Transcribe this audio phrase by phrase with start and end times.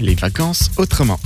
[0.00, 1.18] Les vacances autrement.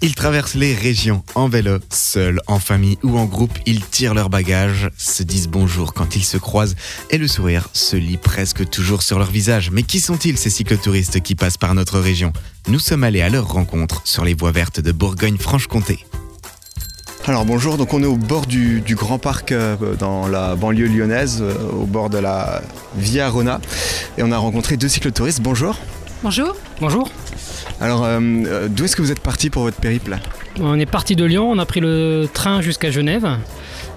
[0.00, 3.58] Ils traversent les régions en vélo, seuls, en famille ou en groupe.
[3.66, 6.76] Ils tirent leurs bagages, se disent bonjour quand ils se croisent
[7.10, 9.70] et le sourire se lit presque toujours sur leur visage.
[9.70, 12.32] Mais qui sont-ils ces cyclotouristes qui passent par notre région?
[12.68, 16.06] Nous sommes allés à leur rencontre sur les voies vertes de Bourgogne-Franche-Comté.
[17.28, 21.42] Alors bonjour, donc on est au bord du, Grand Parc euh, dans la banlieue lyonnaise,
[21.42, 22.62] euh, au bord de la
[22.96, 23.60] Via Rona.
[24.18, 25.40] Et on a rencontré deux cyclotouristes.
[25.42, 25.76] Bonjour.
[26.22, 26.56] Bonjour.
[26.80, 27.10] Bonjour,
[27.80, 30.18] Alors euh, euh, d'où est-ce que vous êtes parti pour votre périple
[30.58, 33.28] on est parti de Lyon, on a pris le train jusqu'à Genève.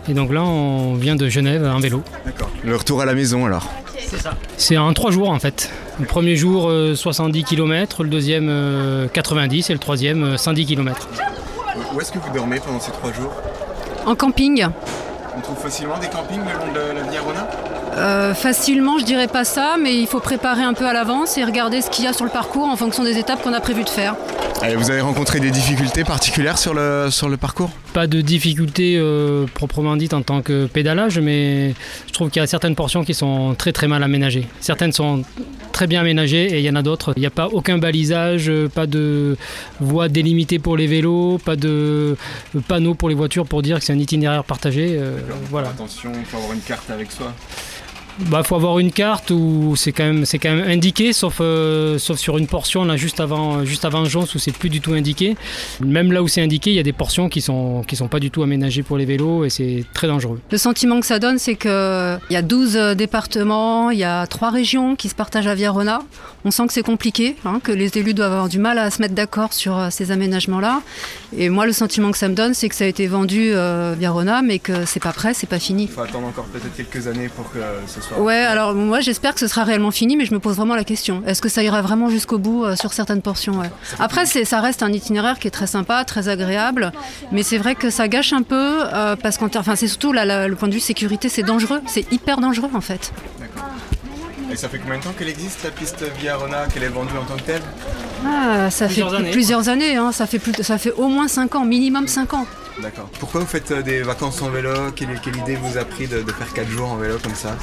[0.10, 2.04] Et donc là, on vient de Genève en vélo.
[2.26, 2.50] D'accord.
[2.66, 3.72] Le retour à la maison alors.
[4.58, 5.72] C'est en trois jours en fait.
[6.00, 10.66] Le premier jour, euh, 70 km, le deuxième, euh, 90 et le troisième, euh, 110
[10.66, 11.08] km.
[11.94, 13.34] Où est-ce que vous dormez pendant ces trois jours?
[14.06, 14.66] En camping
[15.40, 17.48] On trouve facilement des campings le long de la Via Rona
[17.96, 21.46] Euh, Facilement, je dirais pas ça, mais il faut préparer un peu à l'avance et
[21.46, 23.86] regarder ce qu'il y a sur le parcours en fonction des étapes qu'on a prévu
[23.86, 24.16] de faire.
[24.68, 27.72] Et vous avez rencontré des difficultés particulières sur le, sur le parcours?
[27.94, 31.74] Pas de difficulté euh, proprement dite en tant que pédalage, mais
[32.08, 34.48] je trouve qu'il y a certaines portions qui sont très très mal aménagées.
[34.60, 35.24] Certaines sont
[35.72, 37.14] très bien aménagées et il y en a d'autres.
[37.16, 39.38] Il n'y a pas aucun balisage, pas de
[39.80, 42.18] voie délimitée pour les vélos, pas de
[42.68, 44.98] panneaux pour les voitures pour dire que c'est un itinéraire partagé.
[45.00, 45.70] euh, voilà.
[45.70, 47.34] Attention, il faut avoir une carte avec soi.
[48.28, 51.98] Bah, faut avoir une carte où c'est quand même, c'est quand même indiqué, sauf, euh,
[51.98, 54.94] sauf sur une portion là juste avant, juste avant Jons où c'est plus du tout
[54.94, 55.38] indiqué.
[55.80, 58.20] Même là où c'est indiqué, il y a des portions qui sont, qui sont pas
[58.20, 60.40] du tout aménagées pour les vélos et c'est très dangereux.
[60.52, 64.28] Le sentiment que ça donne, c'est qu'il y a 12 euh, départements, il y a
[64.28, 66.02] trois régions qui se partagent à Via-Rona.
[66.46, 69.02] On sent que c'est compliqué, hein, que les élus doivent avoir du mal à se
[69.02, 70.82] mettre d'accord sur euh, ces aménagements-là.
[71.36, 73.94] Et moi, le sentiment que ça me donne, c'est que ça a été vendu euh,
[73.98, 75.84] Via-Rona, mais que c'est pas prêt, c'est pas fini.
[75.84, 78.20] Il faut attendre encore peut-être quelques années pour que ce soit.
[78.20, 80.84] Ouais, alors moi j'espère que ce sera réellement fini, mais je me pose vraiment la
[80.84, 81.22] question.
[81.28, 83.70] Est-ce que ça ira vraiment jusqu'au bout euh, sur certaines portions ouais.
[84.00, 86.92] Après, ça reste un itinéraire qui est très sympa, très agréable,
[87.32, 90.26] mais c'est vrai que ça gâche un peu euh, parce qu'en enfin, c'est surtout là,
[90.26, 93.12] là, le point de vue sécurité, c'est dangereux, c'est hyper dangereux en fait.
[94.52, 97.16] Et ça fait combien de temps qu'elle existe la piste Via Rona, qu'elle est vendue
[97.18, 97.62] en tant que telle?
[98.26, 99.32] Ah, ça Plusieurs fait années.
[99.32, 102.46] plusieurs années, hein, ça, fait plus, ça fait au moins 5 ans, minimum 5 ans.
[102.82, 103.10] D'accord.
[103.20, 104.72] Pourquoi vous faites euh, des vacances en vélo?
[104.96, 107.56] Quelle, quelle idée vous a pris de, de faire 4 jours en vélo comme ça?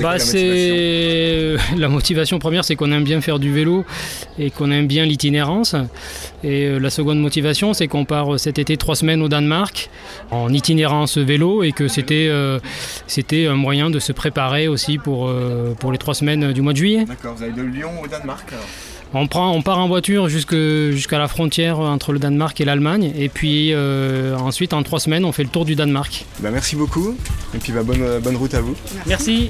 [0.00, 3.84] Bah, la c'est la motivation première, c'est qu'on aime bien faire du vélo
[4.38, 5.74] et qu'on aime bien l'itinérance.
[6.42, 9.90] Et euh, la seconde motivation, c'est qu'on part euh, cet été trois semaines au Danemark
[10.30, 12.58] en itinérance vélo et que c'était euh,
[13.06, 16.72] c'était un moyen de se préparer aussi pour euh, pour les trois semaines du mois
[16.72, 17.04] de juillet.
[17.04, 18.66] D'accord, vous allez de Lyon au Danemark alors
[19.14, 23.12] On prend on part en voiture jusque jusqu'à la frontière entre le Danemark et l'Allemagne
[23.16, 26.26] et puis euh, ensuite en trois semaines on fait le tour du Danemark.
[26.40, 27.16] Bah merci beaucoup
[27.54, 28.74] et puis bah, bonne, euh, bonne route à vous.
[29.06, 29.48] Merci.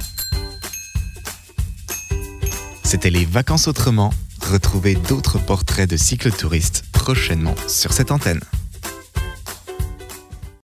[2.84, 4.12] C'était les vacances autrement.
[4.40, 8.40] Retrouvez d'autres portraits de cyclotouristes prochainement sur cette antenne.